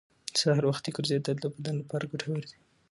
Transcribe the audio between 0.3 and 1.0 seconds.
سهار وختي